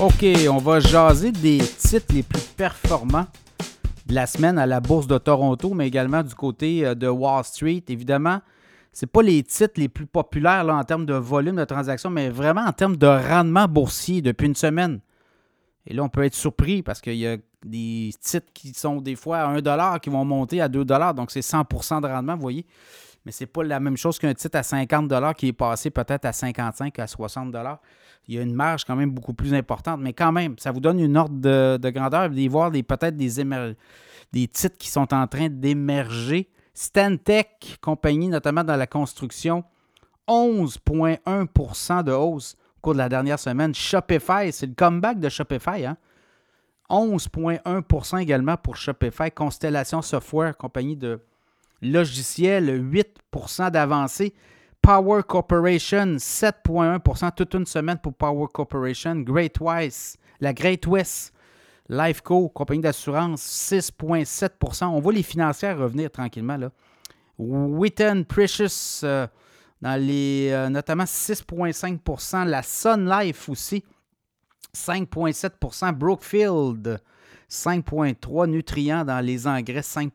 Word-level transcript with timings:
OK, 0.00 0.24
on 0.48 0.58
va 0.58 0.78
jaser 0.78 1.32
des 1.32 1.58
titres 1.58 2.14
les 2.14 2.22
plus 2.22 2.40
performants 2.56 3.26
de 4.06 4.14
la 4.14 4.28
semaine 4.28 4.56
à 4.56 4.64
la 4.64 4.78
Bourse 4.78 5.08
de 5.08 5.18
Toronto, 5.18 5.74
mais 5.74 5.88
également 5.88 6.22
du 6.22 6.36
côté 6.36 6.86
euh, 6.86 6.94
de 6.94 7.08
Wall 7.08 7.42
Street. 7.42 7.82
Évidemment, 7.88 8.40
ce 8.92 9.06
pas 9.06 9.22
les 9.22 9.42
titres 9.42 9.74
les 9.76 9.88
plus 9.88 10.06
populaires 10.06 10.68
en 10.68 10.84
termes 10.84 11.04
de 11.04 11.14
volume 11.14 11.56
de 11.56 11.64
transactions, 11.64 12.10
mais 12.10 12.30
vraiment 12.30 12.60
en 12.60 12.72
termes 12.72 12.96
de 12.96 13.08
rendement 13.08 13.66
boursier 13.66 14.22
depuis 14.22 14.46
une 14.46 14.54
semaine. 14.54 15.00
Et 15.84 15.94
là, 15.94 16.04
on 16.04 16.08
peut 16.08 16.22
être 16.22 16.36
surpris 16.36 16.84
parce 16.84 17.00
qu'il 17.00 17.16
y 17.16 17.26
a 17.26 17.36
des 17.64 18.12
titres 18.20 18.52
qui 18.54 18.72
sont 18.74 19.00
des 19.00 19.16
fois 19.16 19.38
à 19.38 19.48
1 19.48 19.98
qui 19.98 20.10
vont 20.10 20.24
monter 20.24 20.60
à 20.60 20.68
2 20.68 20.84
donc 20.84 21.32
c'est 21.32 21.40
100% 21.40 22.02
de 22.02 22.06
rendement, 22.06 22.36
vous 22.36 22.42
voyez. 22.42 22.66
Mais 23.28 23.32
ce 23.32 23.42
n'est 23.42 23.48
pas 23.48 23.62
la 23.62 23.78
même 23.78 23.98
chose 23.98 24.18
qu'un 24.18 24.32
titre 24.32 24.56
à 24.56 24.62
50 24.62 25.12
qui 25.36 25.48
est 25.48 25.52
passé 25.52 25.90
peut-être 25.90 26.24
à 26.24 26.32
55 26.32 26.98
à 26.98 27.06
60 27.06 27.54
Il 28.26 28.34
y 28.34 28.38
a 28.38 28.40
une 28.40 28.54
marge 28.54 28.86
quand 28.86 28.96
même 28.96 29.10
beaucoup 29.10 29.34
plus 29.34 29.52
importante, 29.52 30.00
mais 30.00 30.14
quand 30.14 30.32
même, 30.32 30.58
ça 30.58 30.72
vous 30.72 30.80
donne 30.80 30.98
une 30.98 31.14
ordre 31.14 31.38
de, 31.38 31.90
grandeur 31.90 32.30
de 32.30 32.48
voir 32.48 32.70
peut-être 32.70 33.18
des, 33.18 33.44
des 34.32 34.48
titres 34.48 34.78
qui 34.78 34.88
sont 34.88 35.12
en 35.12 35.26
train 35.26 35.50
d'émerger. 35.50 36.48
Stantec, 36.72 37.76
compagnie 37.82 38.28
notamment 38.28 38.64
dans 38.64 38.76
la 38.76 38.86
construction, 38.86 39.62
11,1% 40.26 42.04
de 42.04 42.12
hausse 42.12 42.56
au 42.78 42.80
cours 42.80 42.94
de 42.94 42.98
la 42.98 43.10
dernière 43.10 43.38
semaine. 43.38 43.74
Shopify, 43.74 44.50
c'est 44.52 44.68
le 44.68 44.74
comeback 44.74 45.20
de 45.20 45.28
Shopify. 45.28 45.84
Hein? 45.84 45.98
11,1% 46.88 48.22
également 48.22 48.56
pour 48.56 48.76
Shopify. 48.76 49.30
Constellation 49.30 50.00
Software, 50.00 50.56
compagnie 50.56 50.96
de 50.96 51.20
logiciels, 51.82 52.82
8% 52.82 53.70
d'avancée. 53.70 54.34
Power 54.82 55.22
Corporation, 55.26 56.16
7,1% 56.16 57.32
toute 57.34 57.54
une 57.54 57.66
semaine 57.66 57.98
pour 57.98 58.14
Power 58.14 58.46
Corporation. 58.52 59.16
Great 59.16 59.60
West, 59.60 60.18
la 60.40 60.52
Great 60.52 60.86
West, 60.86 61.34
Lifeco, 61.88 62.48
compagnie 62.48 62.80
d'assurance, 62.80 63.42
6,7% 63.42 64.86
On 64.86 65.00
voit 65.00 65.12
les 65.12 65.22
financières 65.22 65.78
revenir 65.78 66.10
tranquillement. 66.10 66.56
Là. 66.56 66.70
Witten 67.38 68.24
Precious, 68.24 69.00
euh, 69.04 69.26
dans 69.80 70.00
les, 70.00 70.50
euh, 70.52 70.68
notamment 70.68 71.06
6,5% 71.06 72.44
La 72.44 72.62
Sun 72.62 73.08
Life 73.08 73.48
aussi, 73.48 73.84
5,7% 74.74 75.92
Brookfield, 75.92 77.00
5,3 77.48 78.46
Nutrient 78.46 79.04
dans 79.04 79.24
les 79.24 79.46
engrais, 79.46 79.82
5 79.82 80.12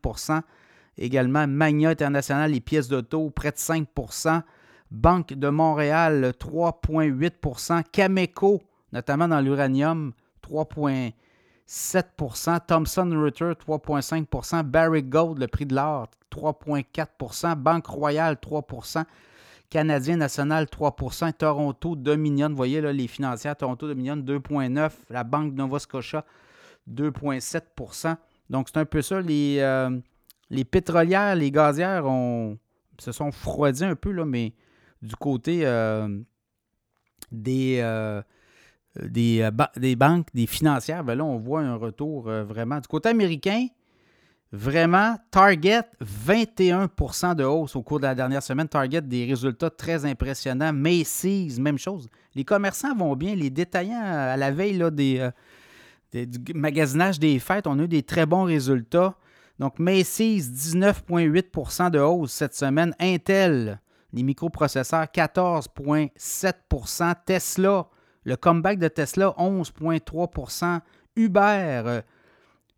Également, 0.98 1.48
Magna 1.48 1.90
International, 1.90 2.52
les 2.52 2.62
pièces 2.62 2.88
d'auto, 2.88 3.30
près 3.30 3.52
de 3.52 3.58
5% 3.58 4.42
Banque 4.92 5.34
de 5.34 5.50
Montréal, 5.50 6.34
3,8% 6.40 7.84
Cameco, 7.92 8.62
notamment 8.92 9.28
dans 9.28 9.42
l'uranium, 9.42 10.14
3,7% 10.48 12.60
Thomson 12.68 13.10
Reuters, 13.12 13.56
3,5% 13.56 14.64
Barrick 14.64 15.10
Gold, 15.10 15.40
le 15.40 15.48
prix 15.48 15.66
de 15.66 15.74
l'or, 15.74 16.10
3,4% 16.32 17.56
Banque 17.56 17.88
Royale, 17.88 18.36
3% 18.36 19.04
Canadien 19.72 20.18
National, 20.18 20.66
3% 20.66 21.34
Toronto 21.34 21.96
Dominion, 21.96 22.50
vous 22.50 22.56
voyez 22.56 22.80
là, 22.80 22.94
les 22.94 23.08
financières, 23.08 23.56
Toronto 23.56 23.88
Dominion, 23.88 24.18
2,9 24.18 24.92
La 25.10 25.24
Banque 25.24 25.54
Nova 25.54 25.80
Scotia, 25.80 26.24
2,7% 26.88 28.16
Donc, 28.52 28.70
c'est 28.72 28.78
un 28.78 28.86
peu 28.86 29.02
ça. 29.02 29.22
Les, 29.22 29.58
euh, 29.60 29.90
les 30.54 30.66
pétrolières, 30.66 31.36
les 31.36 31.52
gazières 31.52 32.06
ont, 32.06 32.58
se 33.00 33.12
sont 33.12 33.32
froidies 33.32 33.86
un 33.86 33.96
peu, 33.96 34.12
là, 34.12 34.26
mais 34.26 34.54
du 35.02 35.16
côté 35.16 35.66
euh, 35.66 36.20
des, 37.32 37.80
euh, 37.82 38.22
des, 39.02 39.50
des, 39.76 39.96
banques, 39.96 40.28
des 40.34 40.48
financières, 40.48 41.04
ben 41.04 41.16
là, 41.16 41.26
on 41.26 41.38
voit 41.38 41.62
un 41.62 41.76
retour 41.76 42.24
vraiment. 42.24 42.80
Du 42.80 42.88
côté 42.88 43.10
américain, 43.10 43.68
Vraiment, 44.56 45.16
Target, 45.32 45.82
21% 46.00 47.34
de 47.34 47.44
hausse 47.44 47.76
au 47.76 47.82
cours 47.82 48.00
de 48.00 48.04
la 48.04 48.14
dernière 48.14 48.44
semaine. 48.44 48.68
Target, 48.68 49.02
des 49.02 49.26
résultats 49.26 49.72
très 49.72 50.06
impressionnants. 50.06 50.72
Macy's, 50.72 51.58
même 51.58 51.80
chose. 51.80 52.08
Les 52.36 52.46
commerçants 52.46 52.96
vont 52.96 53.16
bien. 53.16 53.34
Les 53.34 53.50
détaillants, 53.50 54.04
à 54.04 54.38
la 54.38 54.52
veille 54.52 54.78
là, 54.78 54.92
des, 54.92 55.32
euh, 56.14 56.26
du 56.28 56.54
magasinage 56.54 57.20
des 57.20 57.40
fêtes, 57.40 57.66
on 57.66 57.80
a 57.80 57.82
eu 57.82 57.88
des 57.88 58.04
très 58.04 58.28
bons 58.28 58.44
résultats. 58.44 59.16
Donc, 59.60 59.78
Macy's, 59.80 60.50
19,8% 60.50 61.92
de 61.92 62.00
hausse 62.00 62.32
cette 62.32 62.56
semaine. 62.56 62.96
Intel, 63.00 63.80
les 64.12 64.24
microprocesseurs, 64.24 65.06
14,7% 65.06 67.16
Tesla, 67.26 67.88
le 68.24 68.36
comeback 68.36 68.80
de 68.80 68.88
Tesla, 68.88 69.36
11,3% 69.38 70.80
Uber, 71.16 72.02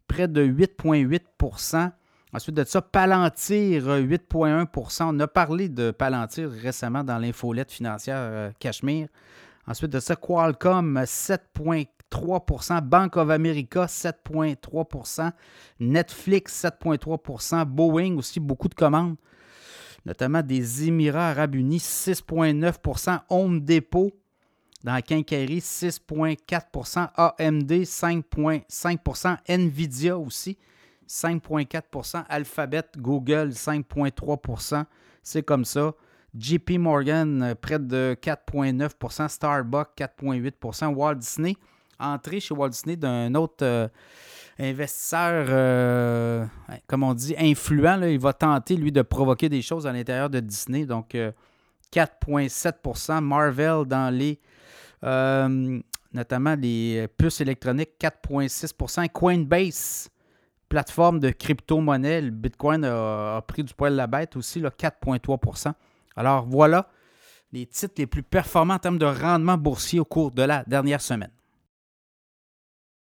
près 0.08 0.28
de 0.28 0.46
8,8% 0.46 1.92
Ensuite 2.36 2.56
de 2.56 2.66
ça, 2.66 2.82
Palantir, 2.82 3.88
8,1% 3.88 5.04
On 5.04 5.20
a 5.22 5.28
parlé 5.28 5.70
de 5.70 5.92
Palantir 5.92 6.50
récemment 6.50 7.02
dans 7.02 7.18
l'infolette 7.18 7.72
financière 7.72 8.18
euh, 8.20 8.52
Cachemire. 8.60 9.08
Ensuite 9.68 9.92
de 9.92 10.02
ça, 10.02 10.18
Qualcomm, 10.18 11.02
7,3 12.16 12.82
Bank 12.82 13.18
of 13.18 13.30
America, 13.30 13.86
7,3% 13.86 15.32
Netflix, 15.80 16.64
7,3% 16.64 17.66
Boeing 17.66 18.18
aussi, 18.18 18.40
beaucoup 18.40 18.70
de 18.70 18.76
commandes, 18.76 19.16
notamment 20.06 20.42
des 20.42 20.88
Émirats 20.88 21.30
arabes 21.30 21.56
unis, 21.56 21.80
6,9% 21.80 23.22
Home 23.30 23.62
Depot, 23.62 24.12
dans 24.84 24.94
la 24.94 25.02
quincaillerie, 25.02 25.60
6,4% 25.60 27.10
AMD, 27.16 27.72
5,5% 27.72 29.38
Nvidia 29.48 30.18
aussi, 30.18 30.58
5,4% 31.08 32.24
Alphabet, 32.30 32.84
Google, 32.98 33.50
5,3% 33.50 34.86
C'est 35.24 35.44
comme 35.44 35.66
ça. 35.66 35.94
JP 36.38 36.78
Morgan, 36.80 37.56
près 37.60 37.80
de 37.80 38.16
4,9% 38.22 39.30
Starbucks, 39.30 39.98
4,8% 39.98 40.94
Walt 40.94 41.16
Disney, 41.16 41.56
entrée 42.00 42.40
chez 42.40 42.54
Walt 42.54 42.70
Disney 42.70 42.96
d'un 42.96 43.34
autre 43.36 43.64
euh, 43.64 43.88
investisseur, 44.60 45.48
euh, 45.50 46.46
comme 46.88 47.04
on 47.04 47.14
dit, 47.14 47.36
influent. 47.38 48.02
il 48.04 48.20
va 48.20 48.34
tenter, 48.34 48.76
lui, 48.76 48.92
de 48.92 49.02
provoquer 49.02 49.50
des 49.50 49.62
choses 49.62 49.88
à 49.88 49.94
l'intérieur 49.94 50.30
de 50.30 50.40
Disney. 50.40 50.86
Donc, 50.86 51.16
4,7% 51.94 53.18
euh, 53.18 53.22
Marvel 53.22 53.86
dans 53.86 54.14
les 54.14 54.40
notamment 56.14 56.56
les 56.56 57.08
puces 57.18 57.42
électroniques, 57.42 57.92
4,6% 58.00 59.10
Coinbase, 59.10 60.10
plateforme 60.70 61.20
de 61.20 61.30
crypto-monnaie, 61.30 62.22
le 62.22 62.32
Bitcoin 62.32 62.86
a, 62.86 63.44
pris 63.46 63.66
du 63.66 63.74
poil 63.74 63.92
de 63.92 63.98
la 63.98 64.08
bête 64.08 64.38
aussi, 64.38 64.62
4,3% 64.62 65.74
Alors 66.16 66.46
voilà 66.46 66.88
les 67.56 67.66
titres 67.66 67.96
les 67.98 68.08
plus 68.08 68.24
performants 68.24 68.76
en 68.76 68.80
termes 68.80 68.98
de 68.98 69.06
rendement 69.06 69.58
boursier 69.58 70.00
au 70.00 70.06
cours 70.06 70.32
de 70.32 70.44
la 70.44 70.64
dernière 70.68 71.02
semaine. 71.02 71.32